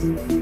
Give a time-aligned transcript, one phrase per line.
[0.00, 0.39] Bye.